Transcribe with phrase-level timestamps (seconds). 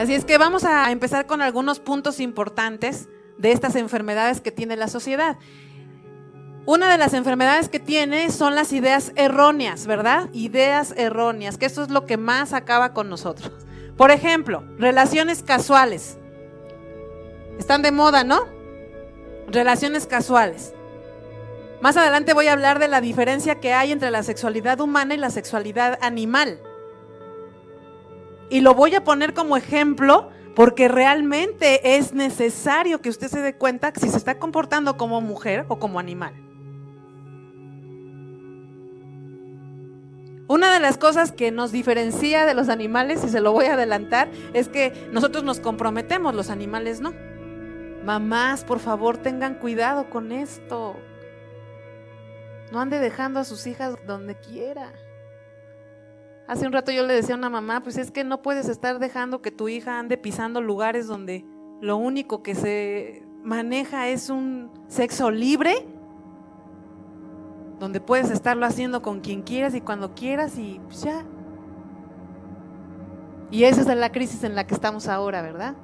[0.00, 4.74] Así es que vamos a empezar con algunos puntos importantes de estas enfermedades que tiene
[4.74, 5.36] la sociedad.
[6.64, 10.30] Una de las enfermedades que tiene son las ideas erróneas, ¿verdad?
[10.32, 13.52] Ideas erróneas, que eso es lo que más acaba con nosotros.
[13.98, 16.16] Por ejemplo, relaciones casuales.
[17.58, 18.46] Están de moda, ¿no?
[19.48, 20.72] Relaciones casuales.
[21.82, 25.18] Más adelante voy a hablar de la diferencia que hay entre la sexualidad humana y
[25.18, 26.58] la sexualidad animal.
[28.50, 33.54] Y lo voy a poner como ejemplo porque realmente es necesario que usted se dé
[33.54, 36.34] cuenta si se está comportando como mujer o como animal.
[40.48, 43.74] Una de las cosas que nos diferencia de los animales, y se lo voy a
[43.74, 47.14] adelantar, es que nosotros nos comprometemos, los animales no.
[48.04, 50.96] Mamás, por favor, tengan cuidado con esto.
[52.72, 54.92] No ande dejando a sus hijas donde quiera.
[56.50, 58.98] Hace un rato yo le decía a una mamá, pues es que no puedes estar
[58.98, 61.44] dejando que tu hija ande pisando lugares donde
[61.80, 65.86] lo único que se maneja es un sexo libre,
[67.78, 71.24] donde puedes estarlo haciendo con quien quieras y cuando quieras y pues ya.
[73.52, 75.76] Y esa es la crisis en la que estamos ahora, ¿verdad?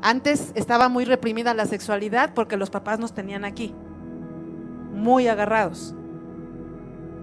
[0.00, 3.74] Antes estaba muy reprimida la sexualidad porque los papás nos tenían aquí,
[4.90, 5.94] muy agarrados.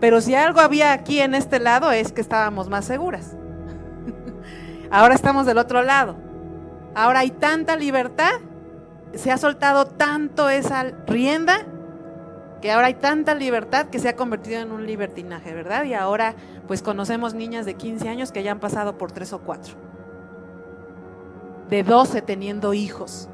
[0.00, 3.36] Pero si algo había aquí en este lado es que estábamos más seguras.
[4.90, 6.16] Ahora estamos del otro lado.
[6.94, 8.32] Ahora hay tanta libertad,
[9.14, 11.66] se ha soltado tanto esa rienda,
[12.62, 15.84] que ahora hay tanta libertad que se ha convertido en un libertinaje, ¿verdad?
[15.84, 16.34] Y ahora
[16.66, 19.74] pues conocemos niñas de 15 años que ya han pasado por tres o cuatro.
[21.68, 23.28] De 12 teniendo hijos.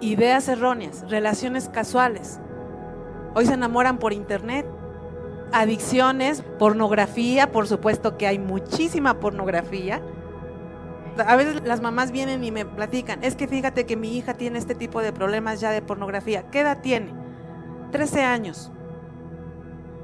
[0.00, 2.40] Ideas erróneas, relaciones casuales,
[3.38, 4.66] Hoy se enamoran por internet.
[5.52, 10.02] Adicciones, pornografía, por supuesto que hay muchísima pornografía.
[11.24, 14.58] A veces las mamás vienen y me platican, es que fíjate que mi hija tiene
[14.58, 16.50] este tipo de problemas ya de pornografía.
[16.50, 17.14] ¿Qué edad tiene?
[17.92, 18.72] 13 años.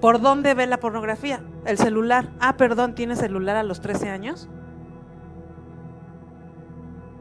[0.00, 1.42] ¿Por dónde ve la pornografía?
[1.66, 2.30] El celular.
[2.38, 4.48] Ah, perdón, ¿tiene celular a los 13 años?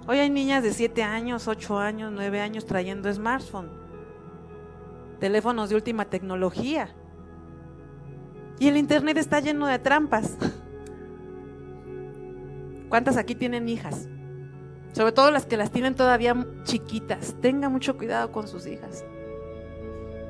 [0.06, 3.82] Hoy hay niñas de 7 años, 8 años, 9 años trayendo smartphone
[5.24, 6.90] teléfonos de última tecnología.
[8.60, 10.36] Y el Internet está lleno de trampas.
[12.90, 14.10] ¿Cuántas aquí tienen hijas?
[14.92, 16.36] Sobre todo las que las tienen todavía
[16.66, 17.36] chiquitas.
[17.40, 19.06] Tenga mucho cuidado con sus hijas.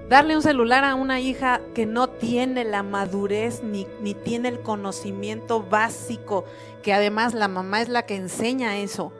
[0.09, 4.61] Darle un celular a una hija que no tiene la madurez ni, ni tiene el
[4.61, 6.45] conocimiento básico,
[6.83, 9.11] que además la mamá es la que enseña eso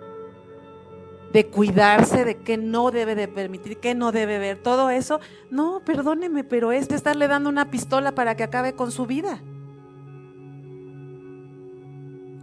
[1.33, 5.19] de cuidarse, de qué no debe de permitir, qué no debe ver, todo eso.
[5.49, 9.41] No, perdóneme, pero es de estarle dando una pistola para que acabe con su vida.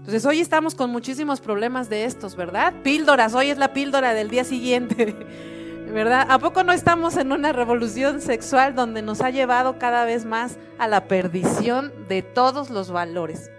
[0.01, 2.75] Entonces hoy estamos con muchísimos problemas de estos, ¿verdad?
[2.83, 5.15] Píldoras, hoy es la píldora del día siguiente,
[5.93, 6.27] ¿verdad?
[6.29, 10.59] ¿A poco no estamos en una revolución sexual donde nos ha llevado cada vez más
[10.79, 13.53] a la perdición de todos los valores?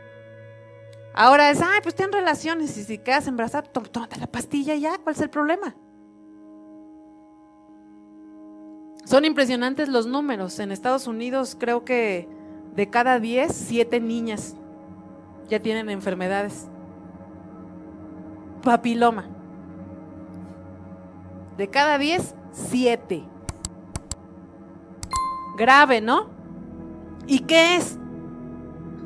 [1.13, 5.16] Ahora es, ay, pues ten relaciones y si quedas embarazada, tómate la pastilla ya, ¿cuál
[5.16, 5.75] es el problema?
[9.03, 10.57] Son impresionantes los números.
[10.59, 12.29] En Estados Unidos creo que
[12.75, 14.55] de cada 10, 7 niñas
[15.49, 16.69] ya tienen enfermedades.
[18.63, 19.28] Papiloma.
[21.57, 23.25] De cada 10, 7.
[25.57, 26.29] Grave, ¿no?
[27.28, 27.97] ¿Y qué es?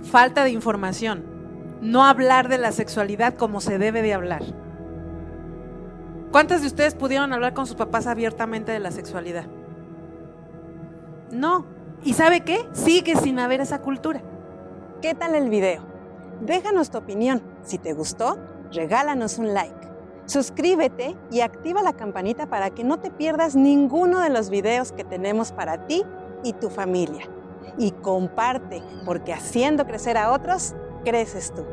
[0.04, 1.35] Falta de información
[1.82, 4.44] no hablar de la sexualidad como se debe de hablar.
[6.32, 9.46] ¿Cuántas de ustedes pudieron hablar con sus papás abiertamente de la sexualidad?
[11.32, 11.66] No.
[12.04, 12.68] ¿Y sabe qué?
[12.74, 14.22] Sigue sin haber esa cultura.
[15.02, 15.84] ¿Qué tal el video?
[16.42, 17.42] Déjanos tu opinión.
[17.64, 18.38] Si te gustó,
[18.72, 19.88] regálanos un like.
[20.26, 25.04] Suscríbete y activa la campanita para que no te pierdas ninguno de los videos que
[25.04, 26.04] tenemos para ti
[26.44, 27.30] y tu familia.
[27.78, 30.76] Y comparte, porque haciendo crecer a otros,
[31.06, 31.66] creces tú.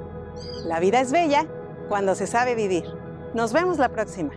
[0.64, 1.46] La vida es bella
[1.88, 2.84] cuando se sabe vivir.
[3.34, 4.32] Nos vemos la próxima.